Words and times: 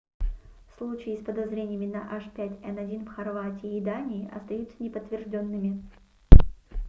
случаи 0.77 1.15
с 1.15 1.23
подозрениями 1.23 1.85
на 1.85 1.97
h5n1 2.17 3.05
в 3.05 3.09
хорватии 3.13 3.77
и 3.77 3.81
дании 3.81 4.27
остаются 4.35 4.77
неподтверждёнными 4.79 5.83